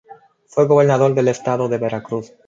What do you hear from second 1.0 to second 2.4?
del estado de Veracruz.